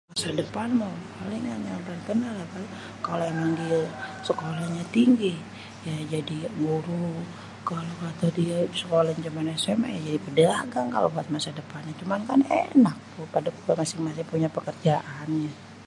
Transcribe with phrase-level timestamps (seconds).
[0.13, 1.45] masa depan mah paling
[1.75, 2.45] harapan ayê
[3.05, 3.81] kalo emang diê
[4.27, 5.33] sekolahnya tinggi
[5.87, 7.05] ya jadi guru..
[7.69, 11.93] kalo kata diê sekolahnya cumê sma ya jadi pèdagang kalo buat masa depannya..
[12.01, 15.29] cuman kan ènak udah masing-masing pada punya pekerjaan..